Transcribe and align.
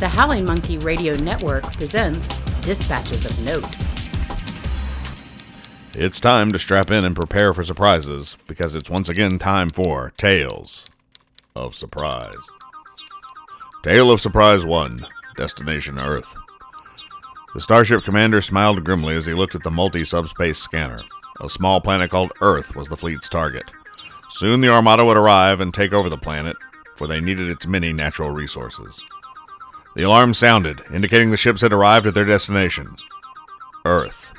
The 0.00 0.08
Howling 0.08 0.46
Monkey 0.46 0.78
Radio 0.78 1.14
Network 1.16 1.62
presents 1.74 2.40
Dispatches 2.62 3.26
of 3.26 3.38
Note. 3.44 3.66
It's 5.92 6.18
time 6.18 6.50
to 6.52 6.58
strap 6.58 6.90
in 6.90 7.04
and 7.04 7.14
prepare 7.14 7.52
for 7.52 7.62
surprises 7.64 8.34
because 8.46 8.74
it's 8.74 8.88
once 8.88 9.10
again 9.10 9.38
time 9.38 9.68
for 9.68 10.14
Tales 10.16 10.86
of 11.54 11.74
Surprise. 11.74 12.48
Tale 13.82 14.10
of 14.10 14.22
Surprise 14.22 14.64
1 14.64 15.00
Destination 15.36 15.98
Earth. 15.98 16.34
The 17.52 17.60
Starship 17.60 18.02
commander 18.02 18.40
smiled 18.40 18.82
grimly 18.82 19.16
as 19.16 19.26
he 19.26 19.34
looked 19.34 19.54
at 19.54 19.64
the 19.64 19.70
multi 19.70 20.06
subspace 20.06 20.58
scanner. 20.58 21.02
A 21.42 21.50
small 21.50 21.78
planet 21.82 22.10
called 22.10 22.32
Earth 22.40 22.74
was 22.74 22.88
the 22.88 22.96
fleet's 22.96 23.28
target. 23.28 23.70
Soon 24.30 24.62
the 24.62 24.70
Armada 24.70 25.04
would 25.04 25.18
arrive 25.18 25.60
and 25.60 25.74
take 25.74 25.92
over 25.92 26.08
the 26.08 26.16
planet, 26.16 26.56
for 26.96 27.06
they 27.06 27.20
needed 27.20 27.50
its 27.50 27.66
many 27.66 27.92
natural 27.92 28.30
resources. 28.30 29.02
The 29.94 30.02
alarm 30.02 30.34
sounded, 30.34 30.84
indicating 30.92 31.30
the 31.30 31.36
ships 31.36 31.60
had 31.60 31.72
arrived 31.72 32.06
at 32.06 32.14
their 32.14 32.24
destination 32.24 32.96
Earth. 33.84 34.32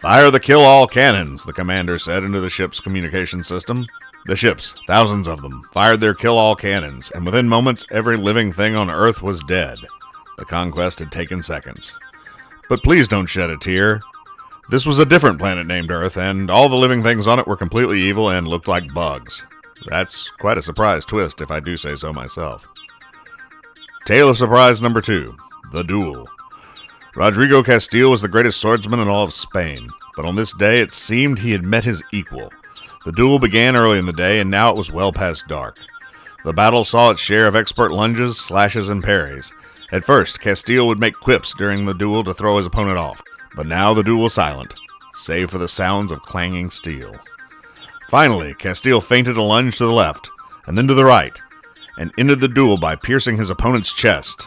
Fire 0.00 0.30
the 0.30 0.40
kill 0.40 0.60
all 0.60 0.86
cannons, 0.86 1.44
the 1.44 1.52
commander 1.52 1.98
said 1.98 2.22
into 2.22 2.40
the 2.40 2.50
ship's 2.50 2.78
communication 2.78 3.42
system. 3.42 3.86
The 4.26 4.36
ships, 4.36 4.74
thousands 4.86 5.26
of 5.26 5.42
them, 5.42 5.62
fired 5.72 6.00
their 6.00 6.14
kill 6.14 6.38
all 6.38 6.54
cannons, 6.54 7.10
and 7.10 7.24
within 7.24 7.48
moments 7.48 7.84
every 7.90 8.16
living 8.16 8.52
thing 8.52 8.76
on 8.76 8.90
Earth 8.90 9.22
was 9.22 9.42
dead. 9.42 9.78
The 10.36 10.44
conquest 10.44 10.98
had 10.98 11.10
taken 11.10 11.42
seconds. 11.42 11.98
But 12.68 12.82
please 12.82 13.08
don't 13.08 13.26
shed 13.26 13.50
a 13.50 13.56
tear. 13.56 14.02
This 14.70 14.86
was 14.86 14.98
a 14.98 15.06
different 15.06 15.38
planet 15.38 15.66
named 15.66 15.90
Earth, 15.90 16.16
and 16.16 16.50
all 16.50 16.68
the 16.68 16.76
living 16.76 17.02
things 17.02 17.26
on 17.26 17.38
it 17.38 17.46
were 17.46 17.56
completely 17.56 18.00
evil 18.02 18.28
and 18.28 18.46
looked 18.46 18.68
like 18.68 18.92
bugs. 18.92 19.44
That's 19.86 20.30
quite 20.30 20.58
a 20.58 20.62
surprise 20.62 21.04
twist, 21.04 21.40
if 21.40 21.50
I 21.50 21.60
do 21.60 21.76
say 21.76 21.96
so 21.96 22.12
myself. 22.12 22.68
Tale 24.08 24.30
of 24.30 24.38
surprise 24.38 24.80
number 24.80 25.02
two 25.02 25.36
The 25.70 25.82
Duel. 25.82 26.26
Rodrigo 27.14 27.62
Castile 27.62 28.10
was 28.10 28.22
the 28.22 28.26
greatest 28.26 28.58
swordsman 28.58 29.00
in 29.00 29.08
all 29.08 29.22
of 29.22 29.34
Spain, 29.34 29.90
but 30.16 30.24
on 30.24 30.34
this 30.34 30.54
day 30.54 30.80
it 30.80 30.94
seemed 30.94 31.38
he 31.38 31.52
had 31.52 31.62
met 31.62 31.84
his 31.84 32.02
equal. 32.10 32.50
The 33.04 33.12
duel 33.12 33.38
began 33.38 33.76
early 33.76 33.98
in 33.98 34.06
the 34.06 34.14
day, 34.14 34.40
and 34.40 34.50
now 34.50 34.70
it 34.70 34.78
was 34.78 34.90
well 34.90 35.12
past 35.12 35.46
dark. 35.46 35.76
The 36.46 36.54
battle 36.54 36.86
saw 36.86 37.10
its 37.10 37.20
share 37.20 37.46
of 37.46 37.54
expert 37.54 37.92
lunges, 37.92 38.40
slashes, 38.40 38.88
and 38.88 39.04
parries. 39.04 39.52
At 39.92 40.06
first, 40.06 40.40
Castile 40.40 40.86
would 40.86 40.98
make 40.98 41.12
quips 41.12 41.52
during 41.52 41.84
the 41.84 41.92
duel 41.92 42.24
to 42.24 42.32
throw 42.32 42.56
his 42.56 42.66
opponent 42.66 42.96
off, 42.96 43.22
but 43.54 43.66
now 43.66 43.92
the 43.92 44.02
duel 44.02 44.22
was 44.22 44.32
silent, 44.32 44.72
save 45.16 45.50
for 45.50 45.58
the 45.58 45.68
sounds 45.68 46.12
of 46.12 46.22
clanging 46.22 46.70
steel. 46.70 47.14
Finally, 48.08 48.54
Castile 48.54 49.02
feinted 49.02 49.36
a 49.36 49.42
lunge 49.42 49.76
to 49.76 49.84
the 49.84 49.92
left, 49.92 50.30
and 50.66 50.78
then 50.78 50.88
to 50.88 50.94
the 50.94 51.04
right, 51.04 51.38
and 51.98 52.12
ended 52.16 52.40
the 52.40 52.48
duel 52.48 52.78
by 52.78 52.96
piercing 52.96 53.36
his 53.36 53.50
opponent's 53.50 53.92
chest. 53.92 54.46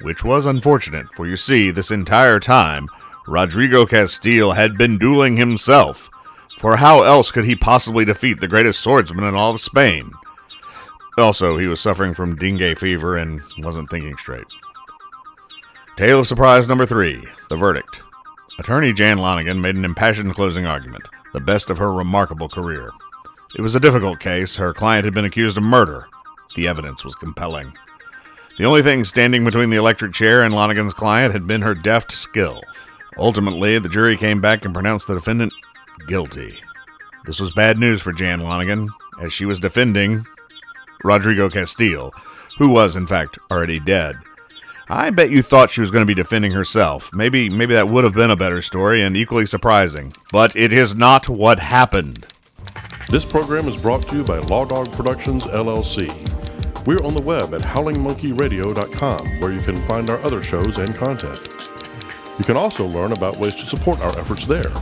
Which 0.00 0.24
was 0.24 0.46
unfortunate, 0.46 1.06
for 1.14 1.26
you 1.26 1.36
see, 1.36 1.70
this 1.70 1.92
entire 1.92 2.40
time, 2.40 2.88
Rodrigo 3.28 3.86
Castile 3.86 4.52
had 4.52 4.76
been 4.76 4.98
dueling 4.98 5.36
himself. 5.36 6.10
For 6.58 6.76
how 6.76 7.02
else 7.02 7.30
could 7.30 7.44
he 7.44 7.54
possibly 7.54 8.04
defeat 8.04 8.40
the 8.40 8.48
greatest 8.48 8.80
swordsman 8.80 9.24
in 9.24 9.34
all 9.34 9.52
of 9.52 9.60
Spain? 9.60 10.10
Also, 11.18 11.58
he 11.58 11.66
was 11.66 11.80
suffering 11.80 12.14
from 12.14 12.36
dengue 12.36 12.78
fever 12.78 13.16
and 13.16 13.42
wasn't 13.58 13.88
thinking 13.88 14.16
straight. 14.16 14.46
Tale 15.96 16.20
of 16.20 16.26
surprise 16.26 16.66
number 16.66 16.86
three 16.86 17.22
The 17.48 17.56
Verdict. 17.56 18.02
Attorney 18.58 18.92
Jan 18.92 19.18
Lonigan 19.18 19.60
made 19.60 19.76
an 19.76 19.84
impassioned 19.84 20.34
closing 20.34 20.66
argument, 20.66 21.04
the 21.32 21.40
best 21.40 21.70
of 21.70 21.78
her 21.78 21.92
remarkable 21.92 22.48
career. 22.48 22.90
It 23.56 23.60
was 23.60 23.74
a 23.74 23.80
difficult 23.80 24.18
case. 24.18 24.56
Her 24.56 24.72
client 24.72 25.04
had 25.04 25.14
been 25.14 25.24
accused 25.24 25.56
of 25.56 25.62
murder, 25.62 26.08
the 26.54 26.68
evidence 26.68 27.04
was 27.04 27.14
compelling. 27.14 27.76
The 28.58 28.64
only 28.64 28.82
thing 28.82 29.04
standing 29.04 29.44
between 29.44 29.70
the 29.70 29.76
electric 29.76 30.12
chair 30.12 30.42
and 30.42 30.54
Lonigan's 30.54 30.92
client 30.92 31.32
had 31.32 31.46
been 31.46 31.62
her 31.62 31.74
deft 31.74 32.12
skill. 32.12 32.60
Ultimately, 33.16 33.78
the 33.78 33.88
jury 33.88 34.16
came 34.16 34.40
back 34.40 34.64
and 34.64 34.74
pronounced 34.74 35.06
the 35.06 35.14
defendant 35.14 35.52
guilty. 36.06 36.60
This 37.24 37.40
was 37.40 37.52
bad 37.52 37.78
news 37.78 38.02
for 38.02 38.12
Jan 38.12 38.40
Lonigan, 38.40 38.88
as 39.20 39.32
she 39.32 39.44
was 39.44 39.58
defending 39.58 40.26
Rodrigo 41.04 41.48
Castile, 41.48 42.12
who 42.58 42.70
was, 42.70 42.96
in 42.96 43.06
fact, 43.06 43.38
already 43.50 43.78
dead. 43.78 44.16
I 44.88 45.10
bet 45.10 45.30
you 45.30 45.42
thought 45.42 45.70
she 45.70 45.80
was 45.80 45.90
going 45.90 46.02
to 46.02 46.06
be 46.06 46.14
defending 46.14 46.52
herself. 46.52 47.12
Maybe, 47.14 47.48
maybe 47.48 47.74
that 47.74 47.88
would 47.88 48.04
have 48.04 48.14
been 48.14 48.30
a 48.30 48.36
better 48.36 48.60
story 48.60 49.02
and 49.02 49.16
equally 49.16 49.46
surprising. 49.46 50.12
But 50.30 50.54
it 50.54 50.72
is 50.72 50.94
not 50.94 51.28
what 51.28 51.58
happened. 51.58 52.26
This 53.08 53.24
program 53.24 53.68
is 53.68 53.80
brought 53.80 54.06
to 54.08 54.16
you 54.16 54.24
by 54.24 54.38
Law 54.38 54.64
Dog 54.64 54.92
Productions, 54.92 55.44
LLC. 55.44 56.21
We're 56.84 57.04
on 57.04 57.14
the 57.14 57.22
web 57.22 57.54
at 57.54 57.60
howlingmonkeyradio.com, 57.60 59.40
where 59.40 59.52
you 59.52 59.60
can 59.60 59.76
find 59.86 60.10
our 60.10 60.18
other 60.24 60.42
shows 60.42 60.78
and 60.78 60.92
content. 60.94 61.48
You 62.38 62.44
can 62.44 62.56
also 62.56 62.86
learn 62.86 63.12
about 63.12 63.36
ways 63.36 63.54
to 63.54 63.66
support 63.66 64.00
our 64.00 64.18
efforts 64.18 64.46
there. 64.46 64.72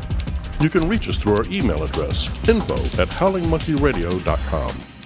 You 0.60 0.70
can 0.70 0.88
reach 0.88 1.08
us 1.08 1.18
through 1.18 1.36
our 1.36 1.44
email 1.46 1.82
address, 1.82 2.28
info 2.48 2.76
at 3.00 3.08
howlingmonkeyradio.com. 3.08 4.99